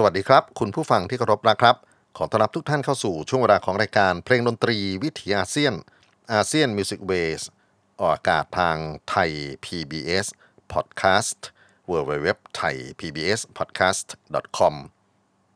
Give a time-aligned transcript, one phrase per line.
[0.00, 1.76] สวัสดีครับ คุณผู้ฟังที่เคารพนะครับ
[2.16, 5.74] ขอต้อนรับทุกท่านเข้าสู่ช่วงเวลาของรายการเพลงดนตรีวิถีอาเซียน
[6.32, 7.42] ASEAN Music Ways
[8.00, 8.76] ออกอากาศทาง
[9.08, 9.30] ไทย
[9.64, 10.26] PBS
[10.72, 11.40] Podcast
[11.90, 14.06] w w w t h a i PBS Podcast
[14.58, 14.74] com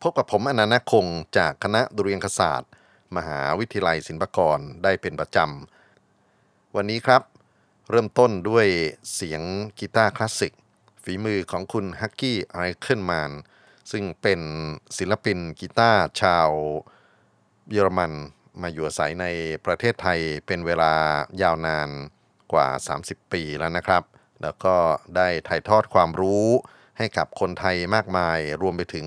[0.02, 1.06] พบกับผมอนันต์คง
[1.38, 2.70] จากคณะดุริยางคศาสตร์
[3.16, 7.22] มหาวิทยาลัยศิลปากรได้เป็นประจำ วันนี้ครับ
[7.90, 8.66] เริ่มต้นด้วย
[9.14, 9.42] เสียง
[9.78, 10.52] กีตาร์คลาสสิก
[11.02, 13.32] ฝีมือของคุณฮักกี้ไอเคิลแมน
[13.90, 14.40] ซึ่งเป็น
[14.98, 16.48] ศิลปินกีตาร์ชาว
[17.70, 18.12] เยอรมัน
[18.62, 19.26] มาอยู่อาศัยใน
[19.66, 20.92] ประเทศไทยเป็นเวลา
[21.42, 21.88] ยาวนาน
[22.52, 22.68] กว่า
[23.00, 24.02] 30 ปีแล้วนะครับ
[24.42, 24.76] แล้วก็
[25.16, 26.46] ได้ถ่ายทอดความรู้
[26.98, 29.06] ให้กับคนไทยมากมาย รวมไปถึง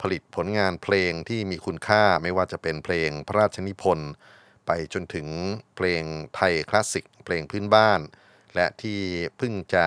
[0.00, 4.10] ผลิตผลงานเพลงที่มีคุณค่าไม่ว่าจะเป็นเพลงพระราชนิพนธ์
[4.66, 5.26] ไปจนถึง
[5.76, 6.02] เพลง
[6.34, 8.00] ไทยคลาสสิก เพลงพื้นบ้าน
[8.54, 9.00] และที่
[9.36, 9.86] เพิ่งจะ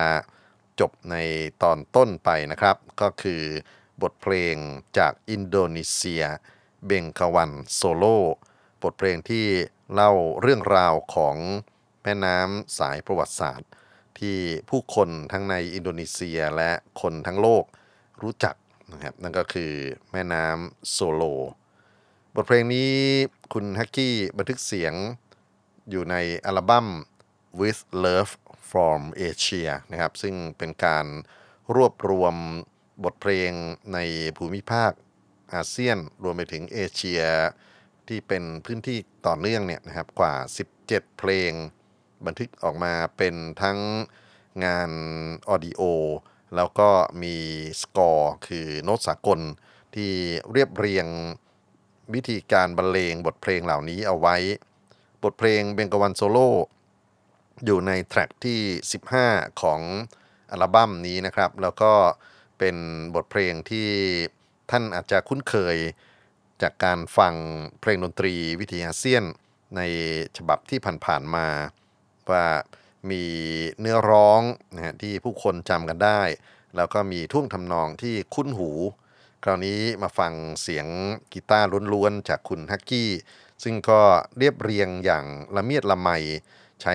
[0.80, 1.16] จบใน
[1.62, 3.42] ตอนต้นไปนะครับ ก็คือ
[4.02, 4.56] บทเพลง
[4.98, 6.24] จากอินโดนีเซีย
[6.86, 8.18] เบงกาวันโซโล
[8.82, 9.46] บทเพลงที่
[9.92, 11.36] เล่าเรื่องราวของ
[12.02, 13.70] แม่น้ำสายประวัติศาสตร์
[14.18, 14.36] ที่
[14.70, 17.64] ผู้คนทั้งในอินโดนีเซียและคนทั้งโลก
[18.22, 18.54] รู้จัก
[18.92, 19.72] นะครับนั่นก็คือ
[20.12, 21.22] แม่น้ำโซโล
[22.34, 22.92] บทเพลงนี้
[23.52, 24.94] คุณฮักกี้บันทึกเสียง
[25.90, 26.88] อยู่ในอัลบั้ม
[27.60, 28.32] With Love
[28.70, 31.06] from Asia นะครับซึ่งเป็นการ
[31.74, 32.34] รวบรวม
[33.04, 33.50] บทเพลง
[33.92, 33.98] ใน
[34.36, 34.92] ภูมิภาค
[35.54, 37.22] อาเซียน รวมไปถึงเอเชีย
[38.08, 40.34] ที่เป็นพื้นที่ต่อเนื่องเนี่ยนะครับกว่า
[40.76, 41.52] 17 เพลง
[42.26, 43.78] บันทึกออกมาเป็นทั้ง
[44.64, 44.90] งาน
[45.48, 45.82] ออดิโอ
[46.56, 46.90] แล้วก็
[47.22, 47.36] มี
[47.82, 49.40] สกอร์คือโน้ตสากล
[49.94, 50.12] ที่
[50.52, 51.06] เรียบเรียง
[52.14, 54.36] วิธีการบรรเลงบทเพลงเหล่านี้เอาไว้
[55.22, 56.50] บทเพลงเบงกวันโซโล่
[57.64, 58.60] อยู่ในแทร็กที่
[59.14, 59.80] 15 ของ
[60.50, 61.92] อัลบั้มนี้นะครับ แล้วก็
[62.64, 63.88] เป็นบทเพลงที่
[64.70, 65.76] ท่านอาจจะคุ้นเคย
[66.62, 67.34] จากการฟัง
[67.80, 69.24] เพลงดนตรีวิทยาเซียน
[69.76, 69.80] ใน
[70.36, 71.46] ฉบับที่ผ่านๆมา
[72.30, 72.46] ว่า
[73.10, 73.24] มี
[73.80, 74.42] เนื้อร้อง
[74.74, 76.22] นะฮะที่ผู้คนจำกันได้
[76.76, 78.70] แล้วก็มีท่วงทำนองที่คุ้นหู
[79.44, 80.32] คราวนี้มาฟัง
[80.62, 80.86] เสียง
[81.32, 83.10] กีตาร์ล้วนๆ จากคุณฮักกี้
[83.62, 84.00] ซึ่งก็
[84.38, 85.24] เรียบเรียงอย่าง
[85.56, 86.10] ละเมียดละไม
[86.82, 86.94] ใช้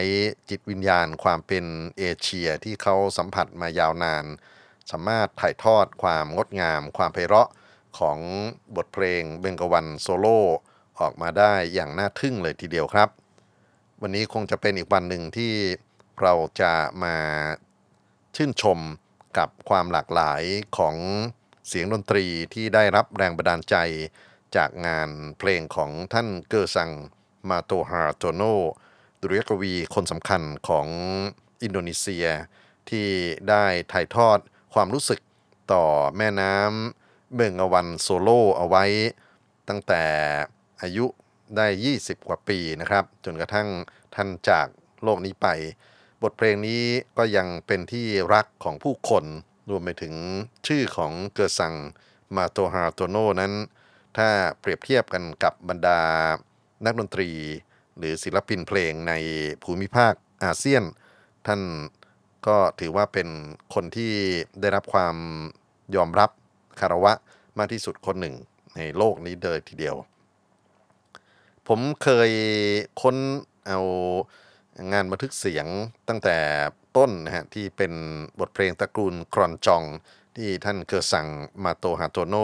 [0.49, 1.65] จิตวิญญาณความเป็น
[1.97, 4.25] เอเชียที่เขาสัมผัสมายาวนาน
[4.91, 7.49] สามารถถ่ายทอดความงดงาม ความไพเราะ
[7.99, 8.17] ของ
[8.75, 10.39] บทเพลงเบงกวันโซโล่
[10.99, 13.09] ออกมาได้อย่างน่าทึ่งเลยทีเดียวครับ
[14.01, 15.53] วันนี้คงจะเป็นอีกวันหนึ่งที่
[16.21, 17.15] เราจะมา
[18.35, 18.79] ชื่นชม
[19.37, 20.41] กับความหลากหลาย
[20.77, 20.95] ของ
[21.67, 23.75] เสียงดนตรีที่ได้รับแรงบันดาลใจ
[24.55, 25.09] จากงาน
[25.39, 26.89] เพลงของท่านเกอซัง
[27.49, 28.41] มาร์โตฮาร์โตโน
[29.21, 30.87] ดุริยกวีคนสำคัญของ
[31.63, 32.27] อินโดนีเซีย
[32.89, 33.07] ที่
[33.49, 34.39] ได้ถ่ายทอด
[34.73, 35.19] ความรู้สึก
[35.73, 35.85] ต่อ
[36.17, 38.85] แม่น้ำเบงกาวันโซโลเอาไว้
[39.67, 40.03] ตั้งแต่
[40.81, 41.05] อายุ
[41.57, 41.67] ได้
[41.97, 43.67] 20 กว่าปีนะครับ จนกระทั่ง
[44.15, 44.67] ท่านจาก
[45.03, 45.47] โลกนี้ไป
[46.21, 46.83] บทเพลงนี้
[47.17, 49.25] ก็ยังเป็นที่รักของผู้คน
[49.69, 50.13] รวมไปถึง
[50.67, 51.73] ชื่อของเกอร์ซัง
[52.35, 53.53] มาโตฮาโตโนนั้น
[54.17, 54.29] ถ้า
[54.59, 55.99] เปรียบเทียบกันกับบรรดา
[56.85, 57.29] นักดนตรี
[57.97, 59.13] หรือศิลปินเพลงใน
[59.63, 60.13] ภูมิภาค
[60.43, 60.83] อาเซียน
[61.47, 61.61] ท่าน
[62.47, 63.27] ก็ถือว่าเป็น
[63.73, 64.13] คนที่
[64.61, 65.15] ได้รับความ
[65.95, 66.29] ยอมรับ
[66.79, 67.13] คารวะ
[67.57, 68.35] มากที่สุดคนหนึ่ง
[68.75, 69.95] ในโลกนี้เลยทีเดียว
[71.67, 72.31] ผมเคย
[73.01, 73.15] ค้น
[73.67, 73.79] เอา
[74.91, 75.67] งานบันทึกเสียง
[76.07, 76.37] ตั้งแต่
[76.97, 77.93] ต้นนะฮะที่เป็น
[78.39, 79.83] บทเพลงตระกูลครอนจอง
[80.35, 81.27] ที่ท่านเกิดสั่ง
[81.63, 82.35] มาโตฮาโตโน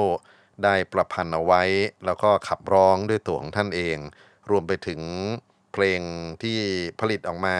[0.63, 1.63] ได้ประพันธ์เอาไว้
[2.06, 3.97] แล้วก็ขับร้องด้วยตัวของท่านเอง
[4.50, 5.01] รวมไปถึง
[5.74, 6.01] เพลง
[6.44, 6.59] ที่
[7.00, 7.57] ผลิตออกมา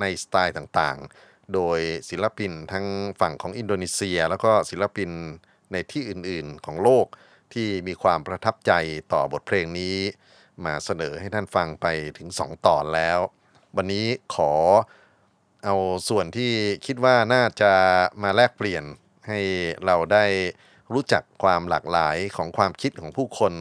[0.00, 1.78] ในสไตล์ต่างๆ โดย
[2.10, 2.86] ศิลปินทั้ง
[3.20, 5.10] ฝั่งของอินโดนีเซีย แล้วก็ศิลปิน
[5.72, 7.06] ในที่อื่นๆของโลก
[7.52, 8.72] ที่มีความประทับใจ
[9.12, 9.96] ต่อบทเพลงนี้
[10.64, 11.86] มาเสนอให้ท่านฟังไป
[12.18, 13.18] ถึง 2 ตอนแล้ว
[13.76, 14.52] วันนี้ขอ
[15.64, 15.74] เอา
[16.08, 16.52] ส่วนที่
[16.86, 17.72] คิดว่าน่าจะ
[18.22, 18.84] มาแลกเปลี่ยน
[19.28, 19.40] ให้
[19.86, 20.24] เราได้
[20.94, 23.52] รู้จักความหลากหลายของความคิดของผู้คน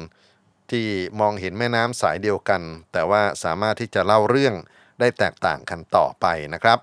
[0.71, 0.85] ที่
[1.19, 2.61] มองเห็นแม่น้ำสายเดียวกัน
[2.93, 4.55] แต่ว่าสามารถที่จะเล่าเรื่อง
[4.99, 6.79] ได้แตกต่างกันต่อไปนะครับ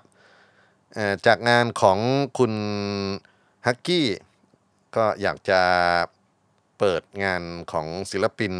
[1.25, 1.99] จากงานของ
[2.37, 2.53] คุณ
[3.65, 4.07] ฮักกี้
[4.95, 5.61] ก็อยากจะ
[6.79, 8.53] เปิดงานของศิลปิน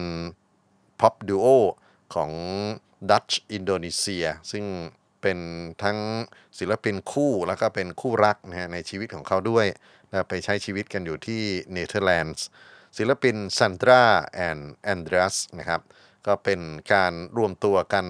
[0.99, 1.47] pop duo
[2.15, 2.31] ของ
[3.09, 4.65] ดัตช์อินโดนีเซีย ซึ่ง
[5.21, 5.39] เป็น
[5.83, 5.97] ทั้ง
[6.59, 9.65] ศิลปินคู่แล้วก็เป็นคู่รักนะฮะในชีวิตของเขาด้วย
[10.09, 11.41] และไปใช้ชีวิตกันอยู่ที่
[11.71, 12.45] เนเธอร์แลนด์
[12.97, 15.81] ศิลปิน Sandra and Andres นะครับ
[16.27, 16.61] ก็เป็น
[16.93, 18.05] การรวมตัวกัน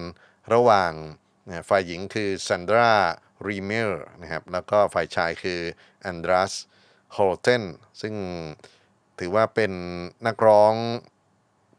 [0.52, 0.92] ระหว่าง
[1.68, 2.92] ฝ่ายหญิงคือซันดรา
[3.48, 3.90] รีเมล
[4.22, 5.60] นะครับแล้วก็ฝ่ายชายคือ
[6.02, 6.52] แอนดรัส
[7.14, 7.64] โฮลเทน
[8.00, 8.14] ซึ่ง
[9.18, 9.72] ถือว่าเป็น
[10.26, 10.74] นักร้อง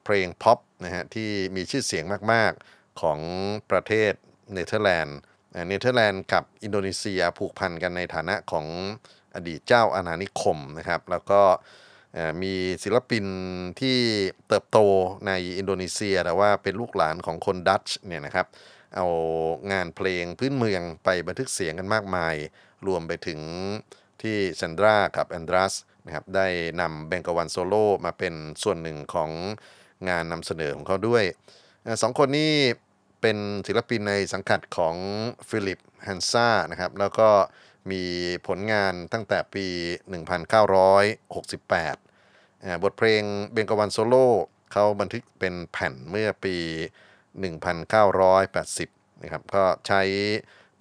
[0.03, 3.19] เพลงพ็อปนะฮะที่มีชื่อเสียงมาก ๆ ของ
[3.71, 4.13] ประเทศ
[4.53, 5.17] เนเธอร์แลนด์
[5.67, 8.65] เนเธอร์แลนด์กับอินโดนีเซียผูกพันกันในฐานะของ
[9.35, 11.41] อดีตเจ้าอาณานิคมนะครับ แล้วก็
[12.41, 13.25] มีศิลปิน
[13.81, 13.97] ที่
[14.47, 14.79] เติบโต
[15.27, 18.47] ในอินโดนีเซียแต่ว่าเป็นลูกหลานของคนดัตช์เนี่ยนะครับ
[18.95, 19.07] เอา
[19.71, 22.35] งานเพลงพื้นเมืองไปบันทึกเสียงกันมากมาย
[22.87, 23.39] รวมไปถึง
[24.21, 25.73] ที่ซันดรากับแอนดรัส
[26.05, 26.47] นะครับได้
[26.81, 27.75] นำเบงกาวันโซโล
[28.05, 29.29] มาเป็นส่วนหนึ่งของ
[30.09, 31.23] งานนำเสนอของเขาด้วย
[32.01, 32.51] สองคนนี้
[33.21, 33.37] เป็น
[33.67, 34.95] ศิลปินในสังกัดของ
[35.49, 37.29] ฟิลิปฮันซ่านะครับแล้วก็
[37.91, 38.01] มี
[38.47, 39.65] ผลงานตั้งแต่ปี
[40.49, 44.15] 1968เอ่อบทเพลงเบงกวันโซโล
[44.71, 46.55] เขาบันทึกเป็นแผ่นเมื่อปี
[47.37, 50.01] 1980นะครับก็ใช้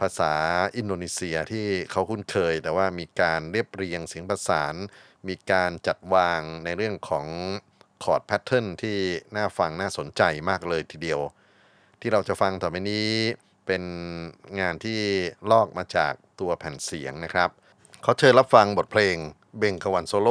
[0.01, 0.33] ภาษา
[0.77, 4.75] อินโดนีเซียที่เขาคุ้นเคย แต่ว่ามีการเรียบเรียงเสียงประสาน
[5.29, 7.27] มีการจัดวางในเรื่องของ
[8.05, 8.99] chord pattern ที่
[9.37, 11.21] น่าฟังน่าสนใจมากเลยทีเดียว
[12.01, 13.11] ที่เราจะฟังต่อไปนี้
[13.67, 13.85] เป็น
[14.61, 15.01] งานที่
[15.51, 17.51] ลอกมาจากตัวแผ่นเสียงนะครับ
[18.03, 19.17] ขอเชิญรับฟังบทเพลง
[19.59, 20.29] เบงกวันโซโล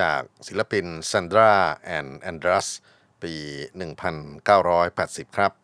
[0.00, 1.52] จากศิลปินซันดรา
[1.84, 2.68] แอนด์แอนดรัส
[3.22, 3.34] ปี
[4.56, 5.63] 1980 ครับ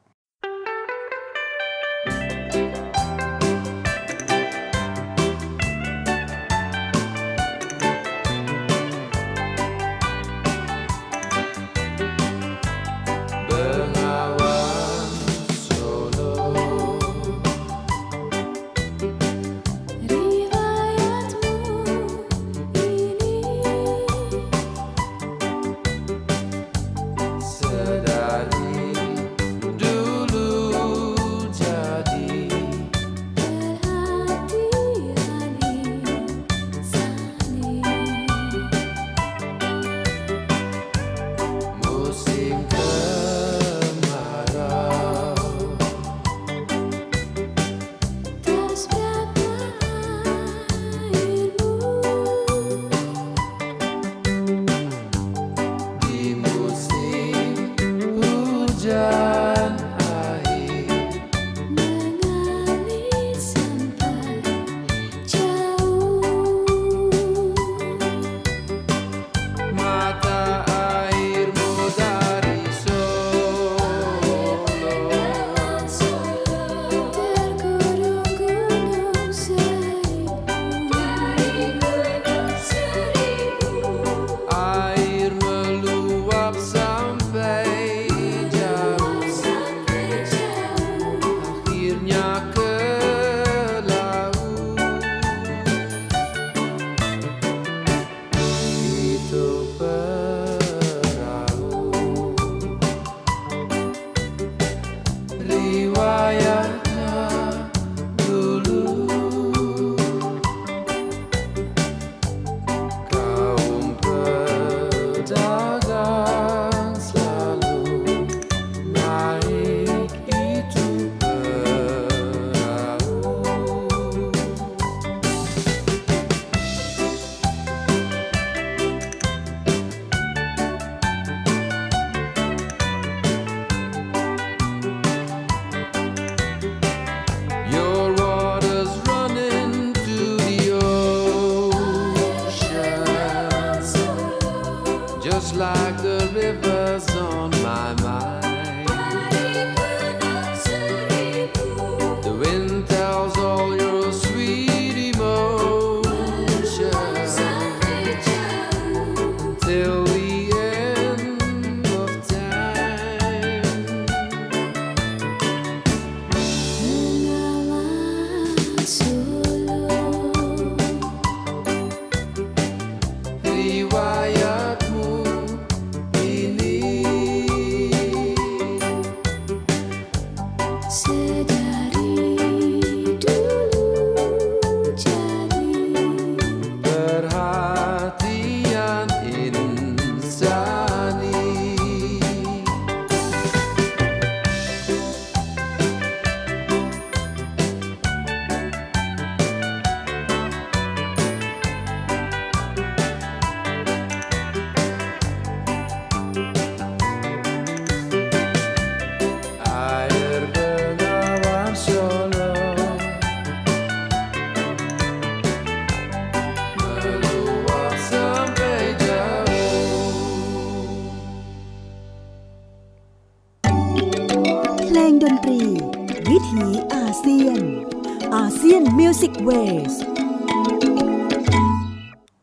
[229.48, 230.08] music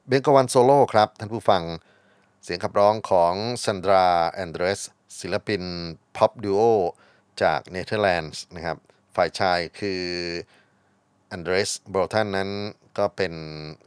[0.08, 1.64] เบงกวันโซโล่ครับ ท่านผู้ฟัง
[2.44, 4.82] เสียงขับร้องของซันดราแอนเดรส
[5.20, 5.64] ศิลปิน
[6.18, 6.62] pop duo
[7.42, 8.78] จากเนเธอร์แลนด์นะครับ
[9.16, 10.02] ฝ่ายชายคือ
[11.28, 12.52] แอนเดรสบรตันนั้น
[12.98, 13.34] ก็เป็น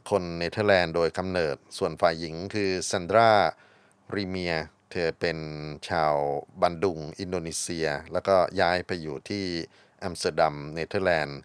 [0.09, 3.31] คนเนเธอร์แลนด์โดยกำเนิด ส่วนฝ่ายหญิงคือซันดรา
[4.15, 4.55] ริเมีย
[4.91, 5.37] เธอเป็น
[5.89, 6.15] ชาว
[6.61, 9.45] บันดุง อินโดนีเซีย แล้วก็ย้ายไปอยู่ที่
[10.03, 11.39] อัมสเตอร์ดัมเนเธอร์แลนด์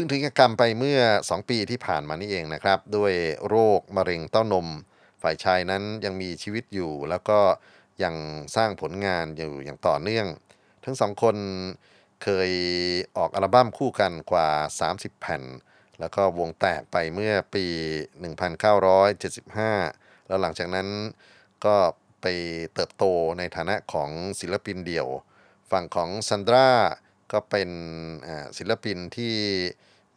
[0.00, 3.12] เพิ่งถึงแก่กรรมไปเมื่อ 2 ปีที่ผ่านมานี่เองนะครับ ด้วย
[3.48, 4.68] โรคมะเร็งเต้านม
[5.22, 7.38] ฝ่ายชายนั้นยังมีชีวิตอยู่ แล้วก็
[8.02, 8.14] ยัง
[8.56, 10.26] สร้างผลงานอยู่อย่างต่อเนื่อง
[10.84, 11.36] ทั้งสองคน
[12.22, 12.50] เคย
[13.16, 14.48] ออกอัลบั้มคู่กันกว่า
[14.84, 15.42] 30 แผ่น
[16.00, 17.66] แล้วก็วงแตกไปเมื่อปี
[18.96, 20.88] 1975 แล้วหลังจากนั้น
[21.64, 21.76] ก็
[22.22, 22.26] ไป
[22.74, 23.04] เติบโต
[23.38, 25.08] ในฐานะของศิลปินเดี่ยว
[25.70, 26.70] ฝั่งของซันดรา
[27.34, 27.70] ก็เป็น
[28.58, 29.36] ศิลปินที่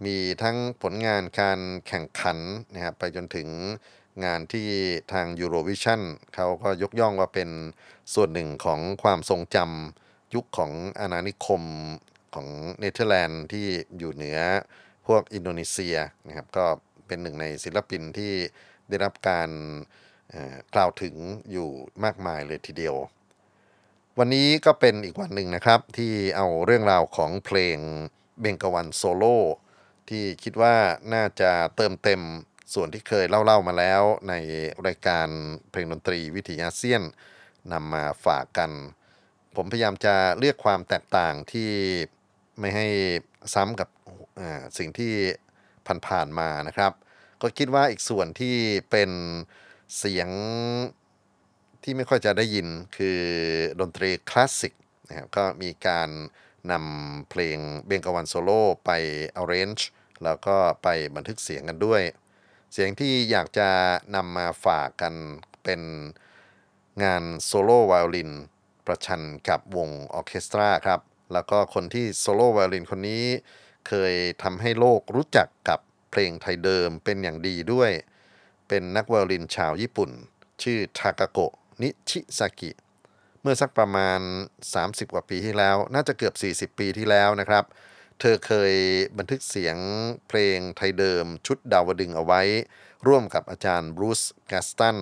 [0.05, 2.38] มีทั้งผลงานการแข่งขัน
[2.74, 3.48] นะครับไปจนถึง
[4.25, 4.67] งานที่
[5.13, 6.01] ทาง Eurovision
[6.36, 7.50] เขาก็ยกย่องว่าเป็น
[8.13, 11.63] ส่วนหนึ่งของความทรงจำยุคของอาณานิคม
[12.36, 12.48] ของ
[12.79, 13.65] เนเธอร์แลนด์ที่
[13.98, 14.39] อยู่เหนือ
[15.08, 15.96] พวกอินโดนีเซีย
[16.27, 16.65] นะครับก็
[17.08, 18.34] เป็นหนึ่งในศิลปินที่
[18.89, 19.50] ได้รับการ
[20.74, 21.15] กล่าวถึง
[21.51, 21.70] อยู่
[22.03, 22.96] มากมายเลยทีเดียว
[24.20, 27.77] วันนี้ก็เป็นอีกวันหนึ่งนะครับที่เอาเรื่องราวของเพลง
[28.39, 29.38] เบงกวันโซโล่
[30.11, 30.75] ที่คิดว่า
[31.13, 32.21] น่าจะเติมเต็ม
[32.73, 34.33] ส่วนที่เคยเล่า ๆ มาแล้วใน
[34.87, 35.27] รายการ
[35.69, 37.01] เพลงดนตรีวิถีอาเซียน
[37.73, 38.71] นำมาฝากกัน
[39.55, 41.71] ผมพยายามจะเลือกความแตกต่างที่
[42.59, 42.87] ไม่ให้
[43.53, 43.89] ซ้ำกับ
[44.77, 45.13] สิ่งที่
[46.07, 46.91] ผ่านๆมานะครับ
[47.41, 48.55] ก็คิดว่าอีกส่วนที่
[48.91, 49.11] เป็น
[49.97, 50.29] เสียง
[51.83, 53.19] ที่ไม่ค่อยจะได้ยินคือ
[53.79, 54.73] ดนตรีคลาสสิก
[55.07, 56.09] นะครับก็มีการ
[56.71, 58.91] นำเพลงเบงกวันโซโล่ไป
[59.41, 59.83] arrange
[60.23, 62.01] แล้วก็ไปบันทึกเสียงกันด้วย
[62.73, 63.69] เสียงที่อยากจะ
[64.15, 65.13] นำมาฝากกัน
[65.63, 65.81] เป็น
[67.03, 68.31] งานโซโล่ไวโอลิน
[68.85, 70.99] ประชันกับวงออเคสตราครับ
[71.33, 73.23] แล้วก็คนที่โซโล่ไวโอลินคนนี้
[73.87, 74.13] เคย
[74.43, 75.79] ทำให้โลกรู้จักกับ
[76.11, 77.91] เพลงไทยเดิมเป็นอย่างดีด้วย
[78.67, 80.09] เป็นนักไวโอลินชาวญี่ปุ่น
[80.63, 82.71] ชื่อทากาโกะนิชิซากิ
[83.41, 84.19] เมื่อสักประมาณ
[84.67, 87.63] 30 กว่าปีที่แล้ว น่าจะเกือบ 40 ปีที่แล้วนะครับ
[88.23, 88.73] เธอเคย
[89.17, 89.77] บันทึกเสียง
[90.27, 92.41] เพลงไทยเดิมชุดดาวดึงเอาไว้
[93.07, 94.97] ร่วมกับอาจารย์บรูซแกสตัน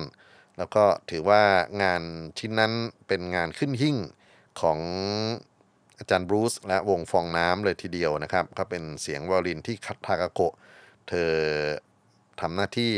[0.57, 1.43] แล้วก็ถือว่า
[1.81, 2.01] งาน
[2.37, 2.73] ชิ้นนั้น
[3.07, 3.97] เป็นงานขึ้นหิ้ง
[4.61, 4.79] ของ
[5.99, 10.53] อาจารย์บรูซและวงฟองน้ำเลยทีเดียวนะครับ ก็เป็นเสียงไวโอลินที่คุณทากาโกะ
[11.09, 11.33] เธอ
[12.41, 12.93] ทำหน้าที่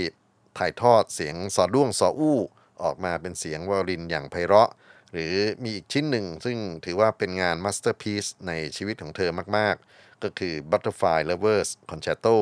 [0.57, 2.39] ถ่ายทอดเสียงซอด้วงซออู้
[2.83, 4.69] ออกมาเป็นเสียงไวโอลินอย่างไพเราะ
[5.11, 12.37] หรือมีอีกชิ้นหนึ่งซึ่งถือว่าเป็นงานมาสเตอร์พี e ในชีวิตของเธอมากๆ ก็คือ Butterfly Lovers Concerto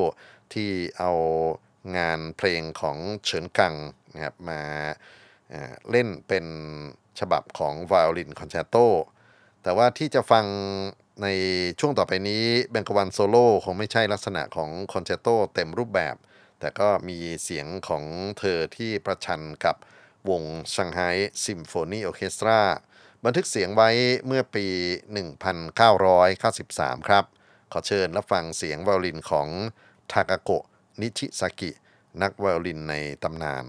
[0.53, 1.11] ที่เอา
[1.97, 3.73] งานเพลงของเฉินกัง
[4.13, 5.51] นะครับมา
[5.91, 6.45] เล่นเป็น
[7.19, 8.75] ฉบับของไวโอลินคอนแชร์โต
[9.63, 10.45] แต่ว่าที่จะฟัง
[11.23, 11.27] ใน
[11.79, 16.15] ช่วงต่อไปนี้เบงกวันโซโล่คงไม่ใช่ลักษณะของคอนแชร์โตเต็มรูปแบบ
[16.59, 18.03] แต่ก็มีเสียงของ
[18.39, 19.75] เธอที่ประชันกับ
[20.29, 20.43] วง
[20.73, 20.99] เซี่ยงไฮ้
[21.45, 22.59] ซิมโฟนีออเคสตรา
[23.25, 23.89] บันทึกเสียงไว้
[24.25, 24.65] เมื่อปี
[25.47, 27.23] 1993 ครับ
[27.71, 29.47] ขอเชิญรับฟังเสียงไวโอลินของ
[30.11, 30.63] ทากาโกะ
[31.01, 31.71] นิชิซากิ
[32.21, 33.65] นักไวโอลินในตำนาน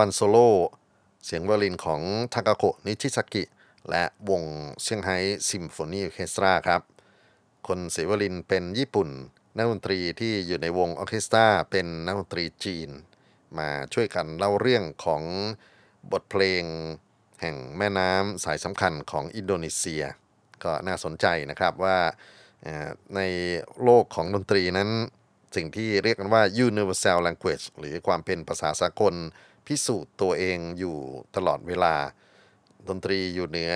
[0.00, 0.48] วันโซโล่
[1.24, 2.00] เสียงไวโอลินของ
[2.34, 3.44] ทากาโกะนิชิซากิ
[3.90, 4.42] และวง
[4.82, 5.16] เซี่ยงไฮ้
[5.48, 6.82] ซิมโฟนีออเคสตราครับ
[7.66, 9.08] คนเสียงไวโอลินเป็นญี่ปุ่น
[9.56, 12.90] นักดนตรีที่อยู่ในวงออเคสตราเป็นนักดนตรีจีน
[13.58, 15.22] มาช่วยกันเล่าเรื่องของ
[16.12, 16.64] บทเพลง
[17.40, 20.02] แห่งแม่น้ำสายสำคัญของอินโดนีเซีย
[20.64, 21.98] ก็น่าสนใจนะครับว่า
[23.16, 23.20] ใน
[23.82, 24.90] โลกของดนตรีนั้น
[25.56, 29.14] สิ่งที่เรียกกันว่า universal language หรือความเป็นภาษาสากล
[29.70, 30.96] พิสูจน์ตัวเองอยู่
[31.36, 31.94] ตลอดเวลา
[32.88, 33.74] ดนตรีอยู่เหนือ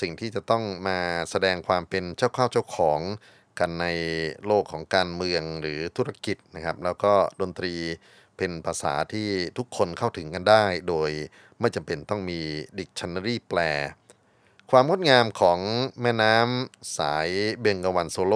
[0.00, 0.98] สิ่งที่จะต้องมา
[1.30, 3.00] แสดงความเป็นเจ้าข้าวเจ้าของ
[3.58, 3.86] กันใน
[4.46, 7.74] โลกของการเมืองหรือธุรกิจนะครับ แล้วก็ดนตรี
[8.36, 11.10] เป็นภาษาที่ทุกคนเข้าถึงกันได้ โดย
[11.60, 12.40] ไม่จำเป็นต้องมี
[12.78, 13.60] dictionary แปล
[14.70, 15.58] ความงดงามของ
[16.00, 17.28] แม่น้ำสาย
[17.60, 18.34] เบงกวันโซโล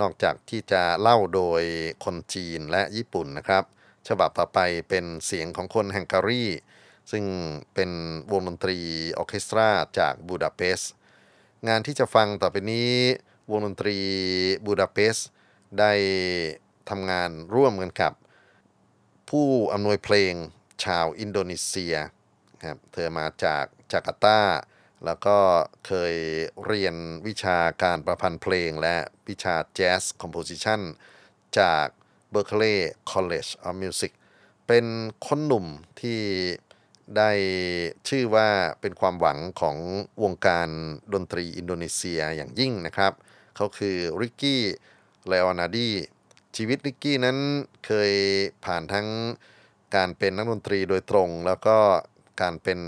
[0.00, 1.62] นอกจากที่จะเล่าโดย
[2.04, 3.64] คนจีนและญี่ปุ่นนะครับ
[4.08, 6.44] ฉบับต่อไปเป็นเสียงของคนฮังการี
[7.10, 7.24] ซึ่ง
[7.74, 7.90] เป็น
[8.32, 8.78] วงดนตรี
[9.18, 10.92] ออเคสตราจากบูดาเปสต์
[11.68, 12.92] งานที่จะฟังต่อไปนี้
[13.50, 13.98] วงดนตรี
[14.64, 15.28] บูดาเปสต์
[15.78, 15.92] ได้
[16.90, 18.12] ทำงานร่วมกันกับ
[19.30, 20.34] ผู้อำนวยเพลง
[20.84, 21.94] ชาวอินโดนีเซีย
[22.66, 24.40] ครับเธอมาจากจาการ์ตา
[25.04, 25.38] แล้วก็
[25.86, 26.14] เคย
[26.66, 26.94] เรียน
[27.26, 28.96] วิชาการประพันธ์เพลงและ
[29.28, 30.80] วิชา jazz composition
[31.58, 31.86] จาก
[32.34, 32.76] Berklee
[33.10, 34.12] College of Music
[34.66, 34.86] เป็น
[35.26, 35.66] คนหนุ่ม
[36.00, 36.20] ที่
[37.16, 37.30] ได้
[38.08, 38.48] ชื่อว่า
[38.80, 39.76] เป็นความหวังของ
[40.22, 40.68] วงการ
[41.14, 43.12] ดนตรีอินโดนีเซียอย่างยิ่งนะครับ
[43.56, 45.90] เขาคือริกกี้ลีโอนาร์ดี
[46.56, 47.38] ชีวิตริกกี้นั้น
[47.86, 48.12] เคย
[48.64, 49.08] ผ่านทั้ง
[49.96, 51.76] การเป็นนักดนตรีโดยตรง แล้วก็
[52.42, 52.80] การเป็น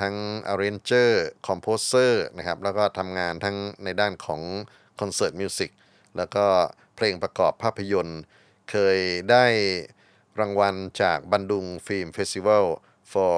[0.00, 0.14] ทั้ง
[0.52, 1.10] arranger
[1.46, 4.40] composer นะครับ แล้วก็ทำงานทั้งในด้านของ
[5.00, 5.70] concert music
[6.16, 6.44] แล้วก็
[6.96, 8.20] เพลงประกอบภาพยนตร์
[8.70, 8.98] เคย
[9.30, 9.46] ได้
[10.40, 12.66] รางวัลจากบันดุง film festival
[13.12, 13.36] for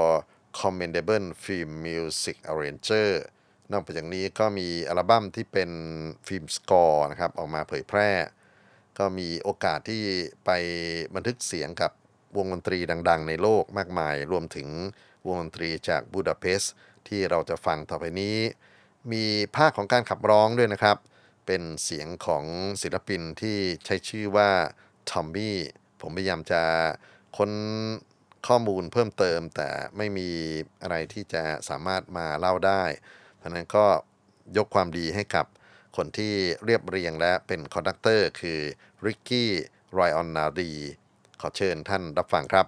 [0.61, 3.11] commendable film music arranger
[3.73, 5.71] นอกจากนี้ก็มีอัลบั้มที่เป็น
[6.27, 8.11] film score นะครับออกมาเผยแพร่
[8.99, 10.03] ก็มีโอกาสที่
[10.45, 10.51] ไป
[11.15, 11.93] บันทึกเสียงกับ
[12.37, 14.69] วงดนตรีดัง ๆ ในโลกมากมาย รวมถึง
[15.27, 16.73] วงดนตรีจากบูดาเปสต์
[17.09, 18.37] ที่เราจะฟังต่อไปนี้
[19.13, 19.25] มี
[19.57, 20.97] ภาคของการขับร้องด้วยนะครับ
[21.47, 22.45] เป็นเสียงของ
[22.83, 24.51] ศิลปินที่ใช้ชื่อว่า
[25.11, 25.57] ทอมบี้
[26.01, 26.63] ผมพยายามจะ
[27.37, 27.51] ค้น
[28.47, 30.31] ข้อมูลเพิ่มเติม แต่ไม่มี
[30.83, 32.83] อะไรที่จะสามารถมาเล่าได้
[33.37, 33.87] เพราะฉะนั้นก็
[34.57, 35.47] ยกความดีให้กับ
[35.97, 38.61] คนที่เรียบเรียงและเป็น conductor คือ
[39.07, 39.51] ริกกี้
[39.93, 40.73] ลีโอนาร์ดี
[41.41, 42.67] ขอเชิญท่านรับฟังครับ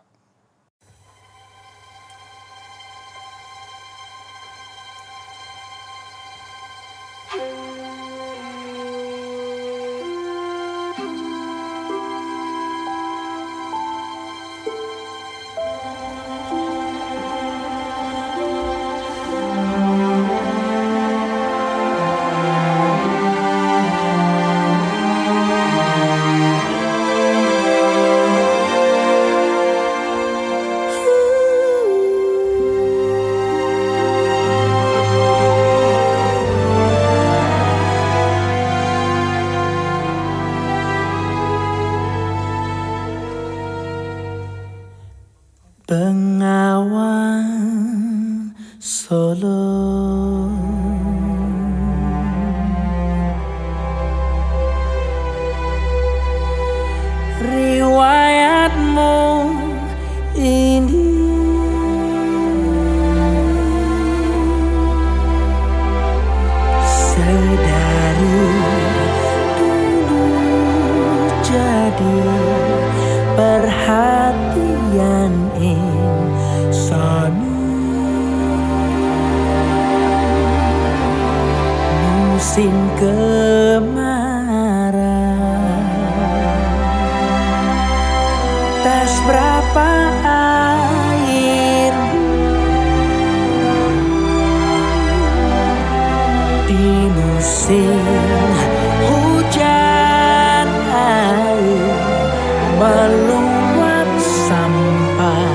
[102.79, 105.51] meluap sampai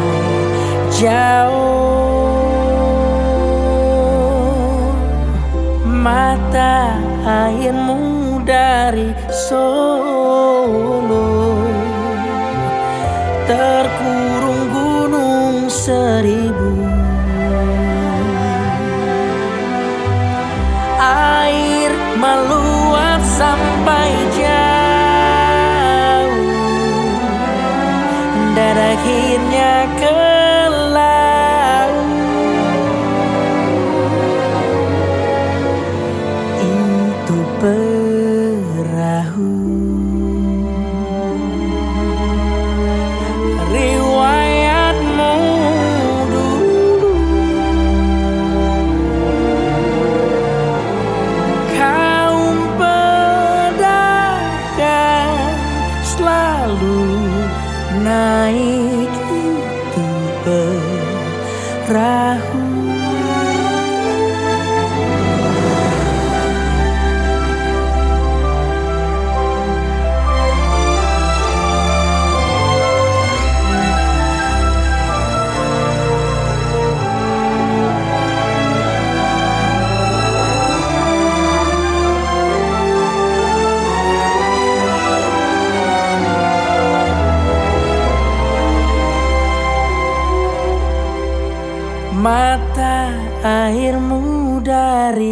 [0.92, 1.64] jauh.
[5.88, 10.23] Mata airmu dari Solo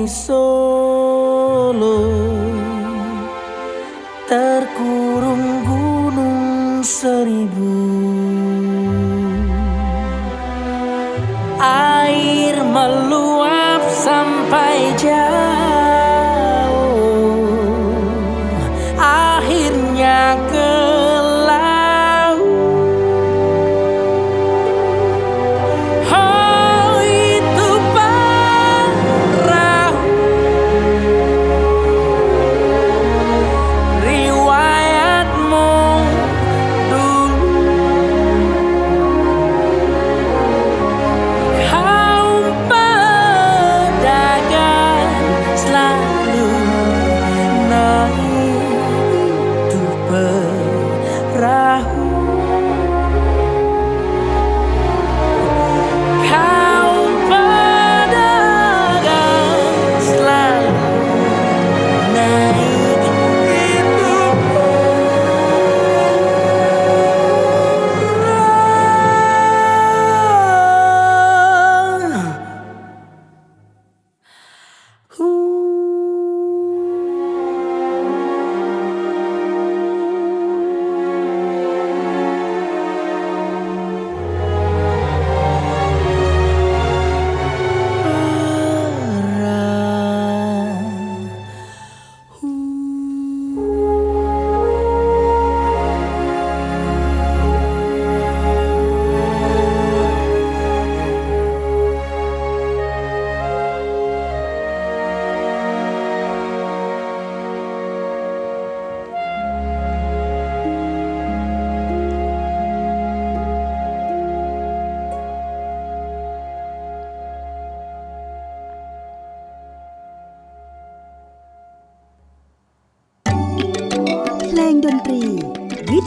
[0.07, 1.97] Solo
[4.31, 7.83] Terkurung gunung seribu.
[11.59, 15.50] Air meluap sampai jauh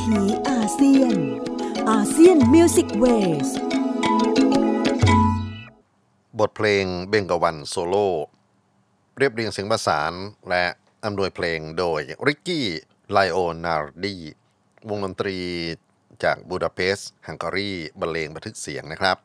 [0.04, 1.16] วิถีอาเซียน
[1.90, 3.48] ASEAN music wave
[6.38, 8.08] บทเพลงเบงกวันโซโล่
[9.18, 10.12] เรียบเรียงเสียงประสาน
[10.48, 10.64] และ
[11.04, 14.16] อำนวยเพลงโดยริกกี้ลีโอนาร์ดี
[14.88, 15.38] วงดนตรี
[16.24, 19.16] จากบูดาเปสต์ฮังการีบรรเลงบันทึกเสียงนะครับ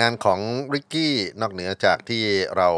[0.00, 0.40] งานของ
[0.74, 2.24] ริกกี้นอกเหนือจากที่
[2.56, 2.68] เรา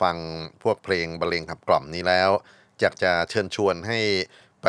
[0.00, 0.16] ฟัง
[0.62, 2.30] พวกเพลงบรรเลงขับกล่อมนี้แล้ว
[2.80, 4.00] อยากจะเชิญชวนให้
[4.62, 4.68] ไป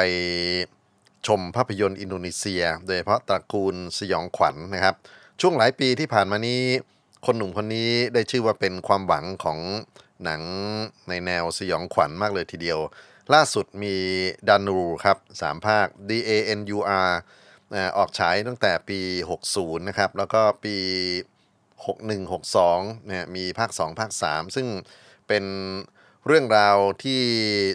[1.28, 4.96] ชมภาพยนตร์อินโดนีเซีย โดยเฉพาะตระกูลสยองขวัญนะครับ
[5.42, 6.62] ช่วงหลายปีที่ผ่านมานี้
[7.26, 9.60] คนหนุ่มคนนี้ได้ชื่อว่าเป็นความหวังของ
[10.24, 10.42] หนัง
[11.10, 12.80] ในแนวสยองขวัญมากเลยทีเดียว
[13.34, 13.96] ล่าสุดมี
[14.50, 17.10] ดานูครับสามภาค D A N U R
[17.74, 19.00] อออกฉายตั้งแต่ปี
[19.40, 20.76] 60 นะครับ แล้วก็ปี
[21.88, 24.68] 61 62เนี่ยมีภาค 2 ภาค 3 ซึ่ง
[25.28, 25.44] เป็น
[26.32, 27.22] เรื่องราวที่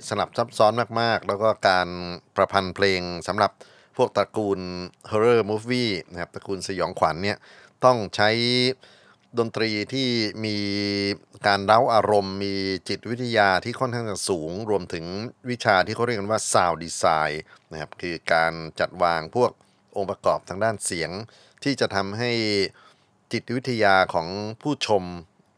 [0.08, 1.88] สลับซับซ้อนมากๆ แล้วก็การ
[2.36, 3.50] ประพันธ์เพลงสำหรับ
[3.96, 4.60] พวกตระกูล
[5.10, 7.38] horror movie นะครับตระกูลสยองขวัญเนี่ย
[7.84, 8.30] ต้องใช้
[9.38, 10.08] ดนตรีที่
[10.44, 10.56] มี
[11.46, 12.54] การเร้าอารมณ์ มี
[12.88, 15.04] จิตวิทยาที่ค่อนข้างจะสูง รวมถึง
[15.50, 17.34] วิชาที่เขาเรียกกันว่า sound design
[17.72, 19.50] นะครับคือการจัดวางพวก
[19.96, 21.10] องค์ประกอบทางด้านเสียง
[21.64, 22.30] ที่จะทำให้
[23.32, 24.28] จิตวิทยาของ
[24.62, 25.02] ผู้ชม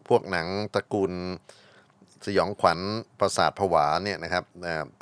[0.09, 1.15] พวกหนังตระกูล
[2.27, 2.79] สยองขวัญ
[3.21, 4.45] ประสาทผวาเนี่ยนะครับ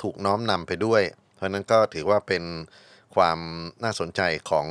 [0.01, 1.01] ถูกน้อมนำไปด้วย
[1.35, 2.43] เพราะนั้นก็ถือว่าเป็น
[3.15, 3.39] ความ
[3.83, 4.67] น่าสนใจของ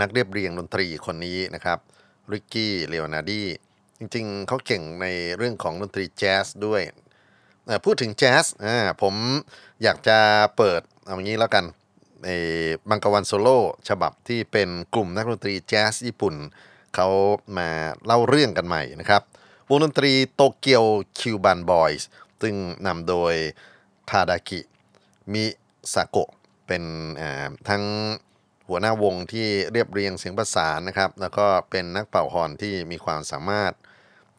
[0.00, 1.78] นักเรียบเรียงดนตรีคนนี้นะครับ
[2.32, 3.42] ริกกี้เลโอนาร์ดี
[3.98, 5.06] จริงๆ เขาเก่งใน
[5.36, 6.82] เรื่องของดนตรีแจ๊สด้วย
[7.84, 8.44] พูดถึงแจ๊ส
[9.02, 9.14] ผม
[9.82, 10.18] อยากจะ
[10.56, 11.64] เปิดเอาอย่างนี้แล้วกัน
[12.24, 12.30] เอ
[12.64, 13.58] อเบงกาวันโซโล่
[13.88, 16.34] ฉบับที่เป็นกลุ่มนักดนตรีแจ๊สญี่ปุ่น
[16.94, 17.08] เขา
[17.58, 17.68] มา
[18.06, 19.22] เล่าเรื่องกันใหม่นะครับ
[19.68, 22.08] วงดนตรี Tokyo Cuban Boys
[22.42, 22.54] ซึ่ง
[22.86, 23.34] นำโดย
[24.10, 24.60] ทาดากิ
[25.32, 25.44] มิ
[25.92, 26.30] ซาโกะ
[26.66, 26.84] เป็น
[27.68, 27.84] ทั้ง
[28.68, 33.72] หัวหน้าวงที่เรียบเรียงเสียงประสานนะครับ แล้วก็เป็นนักเป่า horn ที่มีความสามารถ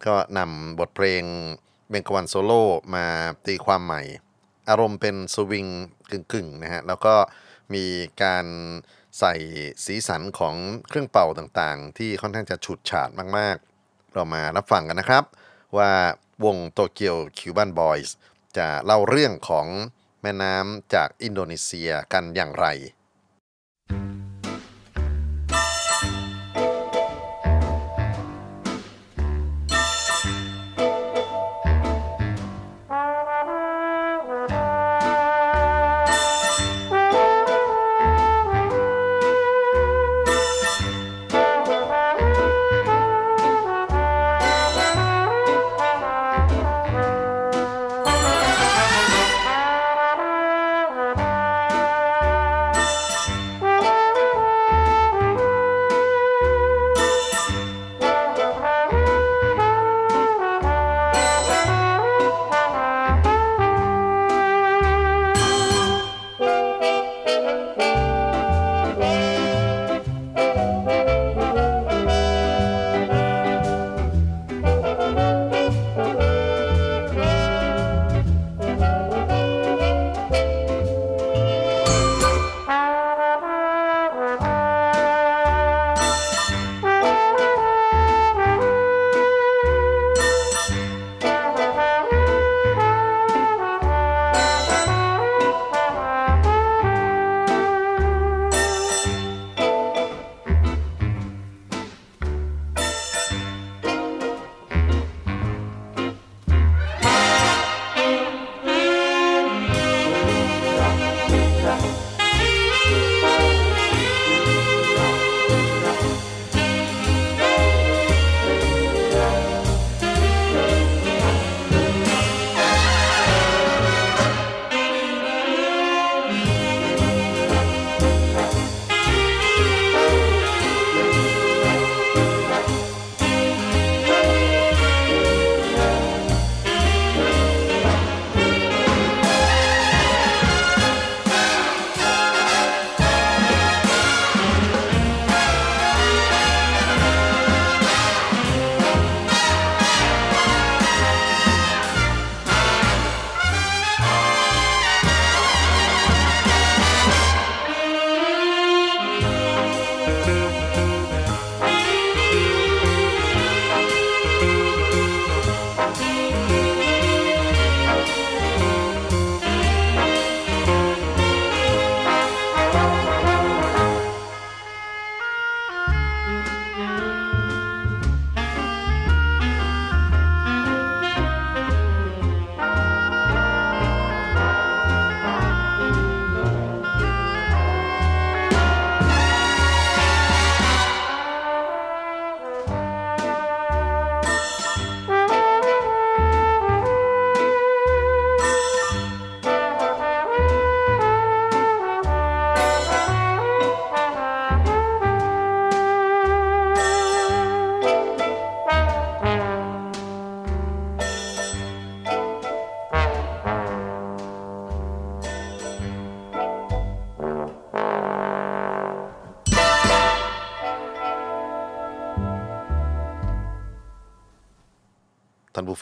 [0.05, 1.23] ก็นำบทเพลง
[1.89, 2.63] เบงกวันโซโล่
[2.95, 3.05] มา
[3.45, 4.01] ตีความใหม่
[4.69, 5.67] อารมณ์เป็นสวิง
[6.11, 7.15] กึ่งๆนะฮะแล้วก็
[7.73, 7.85] มี
[8.23, 8.45] การ
[9.19, 9.35] ใส่
[9.85, 10.55] สีสันของ
[10.89, 13.74] เครื่องเป่าต่างๆ ที่ค่อนข้างจะฉูดฉาดมากๆ
[14.15, 15.23] เรามารับฟังกันนะครับ
[15.77, 15.91] ว่า
[16.45, 18.15] วงโตเกียวคิวบันบอยส์
[18.57, 19.67] จะเล่าเรื่องของ
[20.21, 22.67] แม่น้ำจากอินโดนีเซียกันอย่างไร
[23.89, 24.24] ท่า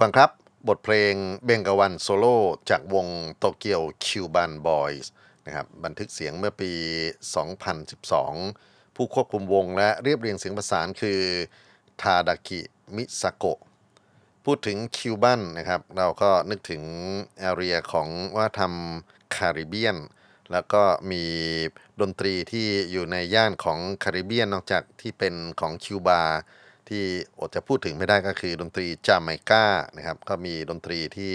[0.05, 0.31] ฟังครับ
[0.69, 1.13] บทเพลง
[1.45, 2.37] เบงกาวันโซโล่
[2.69, 5.11] จากวง Tokyo Cuban Boys
[5.45, 6.71] นะครับบันทึกเสียงเมื่อปี
[7.63, 11.19] 2012 ผู้ควบคุมวงและเรียบเรียงเสียงประสานคือ
[12.01, 12.61] ทาดากิ
[12.95, 13.59] มิซาโกะ
[14.45, 16.83] พูดถึง Cuban นะครับเราก็นึกถึง
[17.39, 18.61] area ของวัฒนธ
[18.99, 19.97] รรมคาริเบียน
[20.51, 21.23] แล้วก็มี
[22.01, 26.21] ดนตรีที่อยู่ในย่านของคาริเบียนนอกจากที่เป็นของคิวบา
[26.89, 27.05] ที่
[27.39, 29.65] อดจะพูดถึงไม่ได้ก็คือดนตรีจาไมกา
[29.97, 31.31] นะครับก็มีดนตรีที่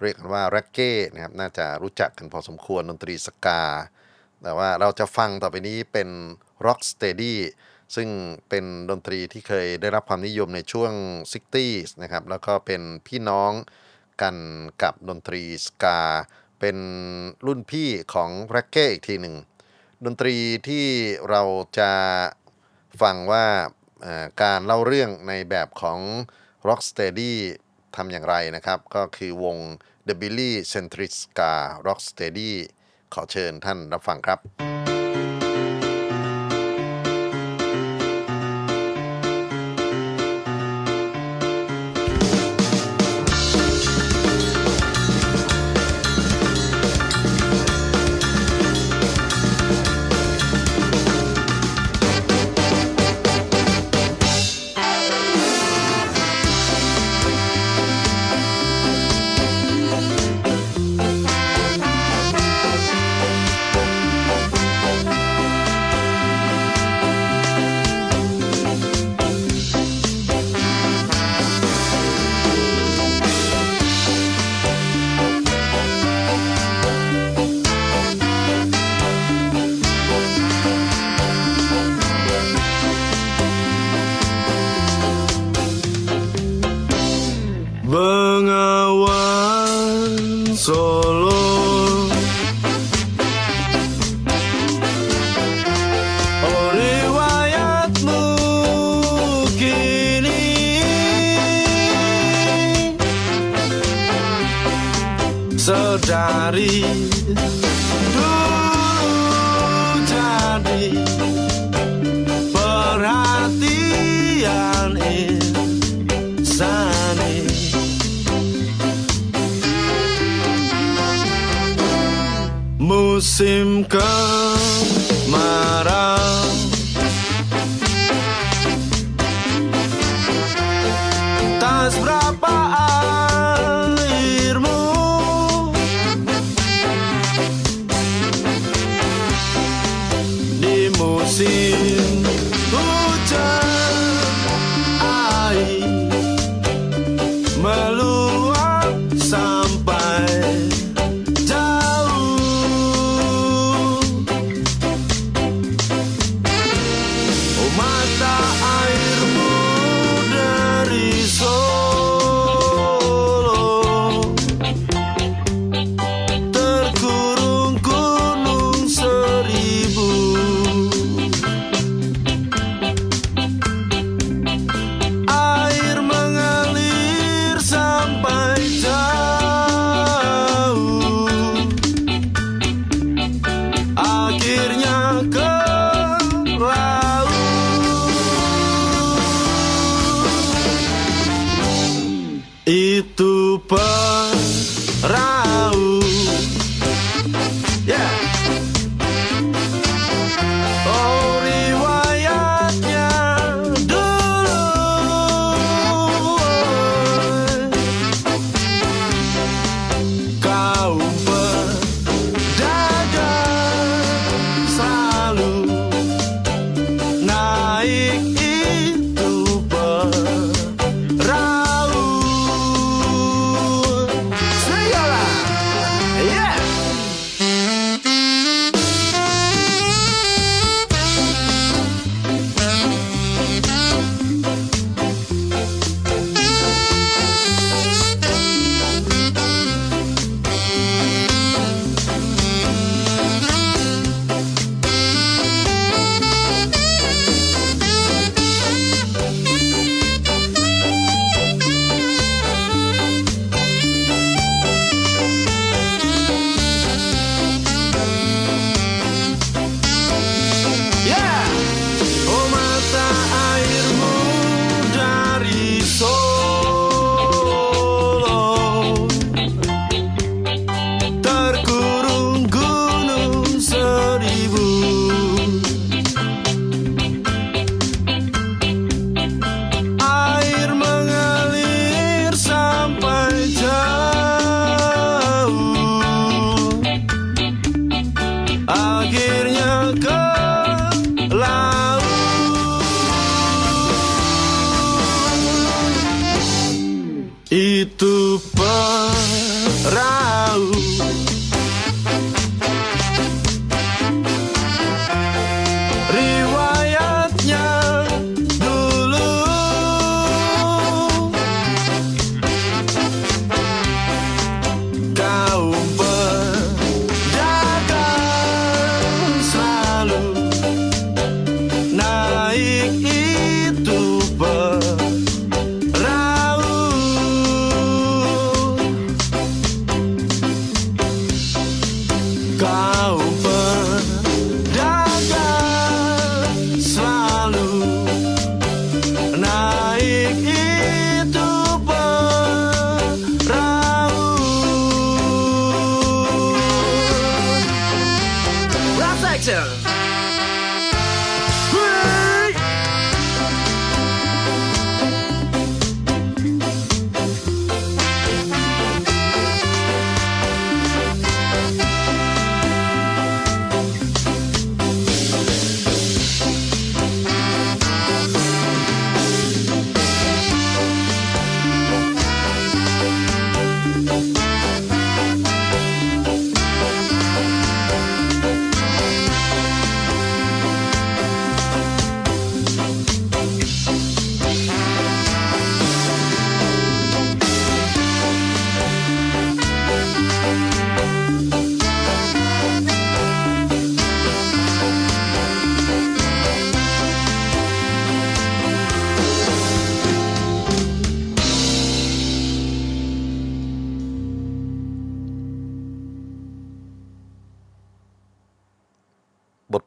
[0.00, 3.62] เรียกกันว่าแร็กเก้นะครับน่าจะรู้จักกันพอสมควรดนตรีสกา
[4.42, 6.08] แต่ว่าเราจะฟังต่อไปนี้เป็น
[6.66, 7.34] Rock Steady
[7.96, 8.08] ซึ่ง
[8.48, 10.92] เป็นดนตรีที่เคยได้รับความนิยมในช่วง
[11.32, 13.52] 60s นะครับแล้วก็เป็นพี่น้อง
[14.22, 14.36] กัน
[14.82, 16.00] กับดนตรีสกา
[16.60, 16.76] เป็น
[17.46, 19.36] รุ่นพี่ของแร็กเก้อีกทีหนึ่ง
[20.04, 20.36] ดนตรี
[20.68, 20.86] ที่
[21.30, 21.42] เรา
[21.78, 21.90] จะ
[23.02, 23.46] ฟังว่า
[24.42, 26.00] การเล่าเรื่องในแบบของ
[26.68, 27.32] Rocksteady
[27.96, 29.56] ทำอย่างไรนะครับ ก็คือวง
[30.08, 31.52] The Billy Centriska
[31.86, 32.52] Rocksteady
[33.14, 34.93] ขอเชิญท่านรับฟังครับ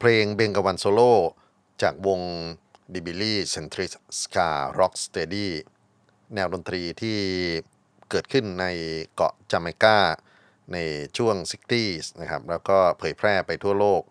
[0.08, 1.14] เพลงเบงกวันโซโล่
[1.82, 2.22] จากวง
[2.94, 5.52] ดิบิลี่เซนทริ ska rocksteady
[6.34, 7.18] แนวดนตรีที่
[8.10, 8.66] เกิดขึ้นใน
[9.16, 9.98] เกาะจาเมกา
[10.74, 10.78] ใน
[11.18, 14.02] ช่วง 60s นะครับ แล้วก็เผยแพร่ไปทั่วโลก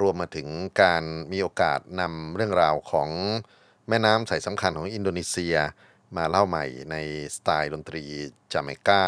[0.00, 0.48] รวมมาถึง
[0.82, 3.10] การมีโอกาสนำเรื่องราวของ
[3.88, 5.56] แม่น้ำสายสำคัญของอินโดนีเซีย
[6.16, 6.96] มาเล่าใหม่ใน
[7.36, 8.04] สไตล์ดนตรี
[8.52, 9.02] จาเมกา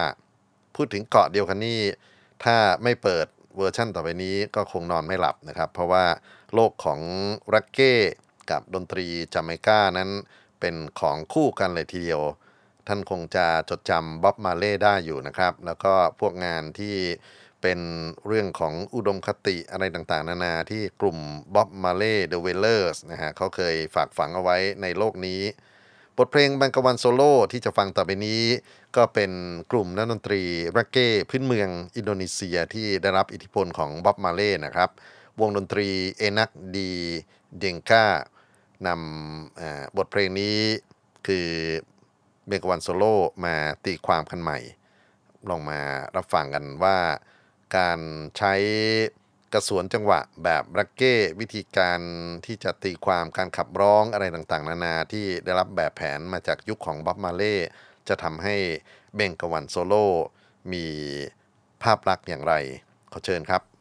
[0.74, 1.80] พูดถึงเกาะเดียวกันนี่
[2.44, 3.26] ถ้าไม่เปิด
[3.56, 6.04] เวอร์ชั่นต่อไปนี้ก็คงนอนไม่หลับนะครับ เพราะว่า
[6.54, 7.00] โลกของ
[7.54, 7.94] รักเก้
[8.50, 10.10] กับดนตรีจาเมกานั้น
[10.60, 12.22] เป็นของคู่กันเลยทีเดียว
[12.86, 16.96] ท่านคงจะจดจำ Bob Marley ได้อยู่นะครับ แล้วก็พวกงานที่
[17.62, 17.80] เป็น
[18.26, 21.18] เรื่องของอุดมคติอะไรต่างๆ นานาที่กลุ่ม
[21.54, 25.40] Bob Marley The Wailers นะฮะเขาเคยฝากฝังเอาไว้ในโลกนี้
[26.18, 28.42] บทเพลงบังกวันโซโล่ที่จะฟังต่อไปนี้
[28.96, 29.32] ก็เป็น
[29.72, 30.42] กลุ่มนักดนตรี
[30.76, 34.90] รักเก้พื้นเมืองอินโดนีเซียที่ได้รับอิทธิพลของ Bob Marley นะครับ
[35.40, 35.88] วงดนตรี
[36.18, 38.06] Enak Didengar
[38.86, 40.58] นำบทเพลงนี้
[41.26, 41.48] คือ
[42.46, 43.54] เบงกวันโซโล่มา
[43.84, 44.58] ตีความกันใหม่
[45.48, 45.80] ลองมา
[46.16, 46.98] รับฟังกันว่า
[47.76, 48.00] การ
[48.36, 48.54] ใช้
[49.54, 52.00] กระสวนจังหวะแบบรักเก้วิธีการ
[52.46, 57.56] ที่จะตีความการขับร้องอะไรต่างๆ นานาที่ได้รับแบบแผนมาจากยุคของ Bob Marley
[58.08, 58.56] จะทำให้
[59.14, 60.06] เบงกวันโซโล่
[60.72, 60.86] มี
[61.82, 62.54] ภาพลักษณ์อย่างไร
[63.12, 63.73] ขอเชิญครับ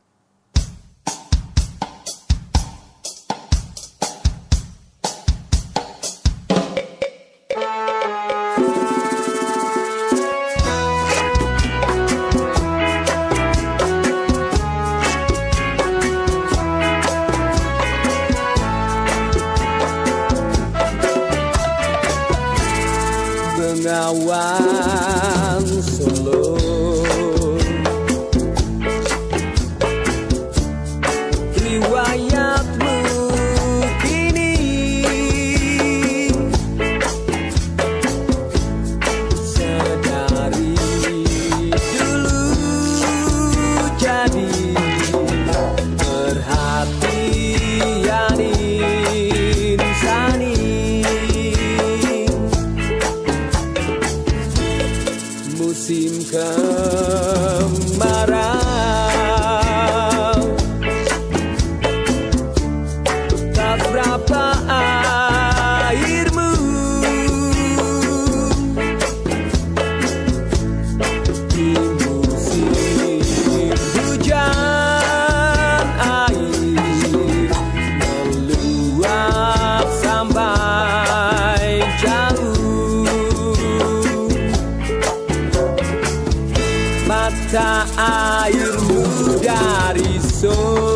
[87.97, 89.03] airmu
[89.43, 90.92] dari Solo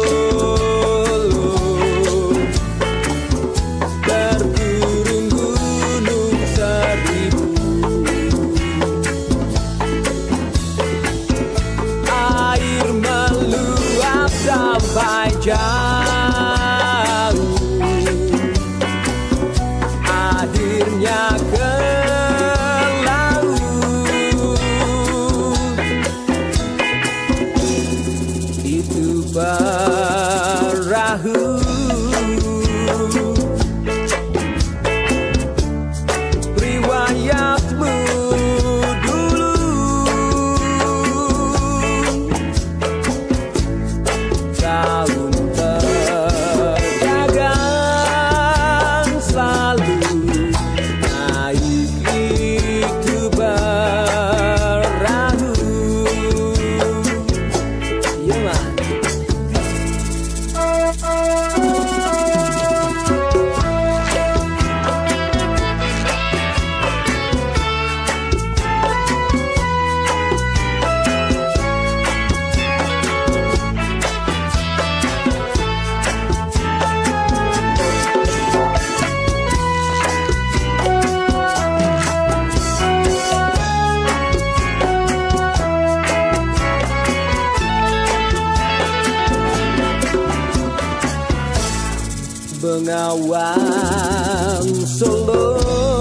[93.17, 95.96] Lawang Solo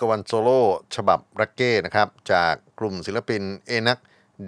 [0.00, 0.60] กวันโซโล่
[0.96, 3.98] ฉบับรักเก้นะครับ จากกลุ่มศิลปิน Enak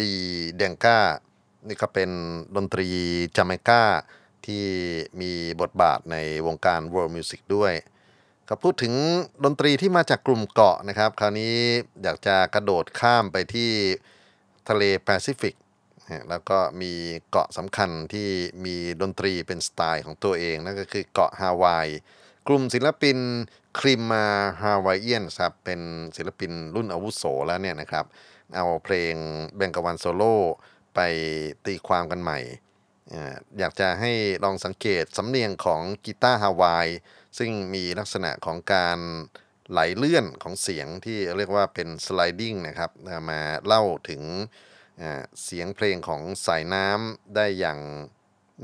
[0.01, 0.99] Didengar
[1.69, 2.11] นี่ก็เป็น
[2.57, 2.89] ดนตรี
[3.37, 3.83] จาเมกา
[4.47, 4.65] ที่
[5.21, 7.73] มีบทบาทในวงการ world music ด้วย
[8.49, 8.95] ก็พูดถึง
[9.45, 11.55] ดนตรีที่มาจากกลุ่มเกาะนะครับ คราวนี้
[12.03, 13.71] อยากจะกระโดดข้ามไปที่
[14.69, 15.55] ทะเลแปซิฟิก
[16.31, 16.93] แล้วก็มี
[17.31, 18.29] เกาะสำคัญที่
[18.65, 21.89] มีดนตรีเป็นสไตล์ของตัวเอง นั่นก็คือเกาะฮาวาย
[22.49, 23.19] กลุ่มศิลปิน
[23.79, 25.81] Kilima Hawaiians ครับเป็น
[26.17, 28.05] ศิลปินรุ่นอาวุโสแล้วเนี่ยนะครับ
[28.55, 29.15] เอาเพลง
[29.57, 30.37] แบงกวันโซโล่
[30.95, 31.01] ไป
[31.67, 32.39] ตีความกันใหม่
[33.59, 34.13] อยากจะให้
[34.45, 36.89] ลองสังเกตสำเนียงของกีตาร์ฮาวาย
[37.39, 38.99] ซึ่งมีลักษณะของการ
[39.71, 42.91] ไหลเลื่อนของเสียงที่เรียกว่าเป็น sliding นะครับ
[43.31, 44.23] มาเล่าถึง
[44.99, 47.79] เอ่อเสียงเพลงของสายน้ำได้อย่าง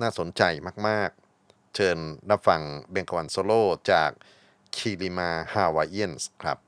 [0.00, 0.42] น่าสนใจ
[0.88, 1.27] มาก ๆ
[1.74, 1.98] เชิญ
[2.30, 2.60] รับฟัง
[2.90, 4.10] เบงกวันโซโล่จาก
[4.74, 6.58] คิริมาฮาวายเอีนส์ครับ